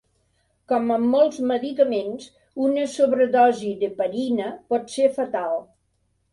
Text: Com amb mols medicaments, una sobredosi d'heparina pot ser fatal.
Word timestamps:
Com 0.71 0.87
amb 0.95 1.11
mols 1.15 1.37
medicaments, 1.51 2.25
una 2.69 2.87
sobredosi 2.95 3.77
d'heparina 3.85 4.51
pot 4.75 4.93
ser 4.99 5.15
fatal. 5.23 5.59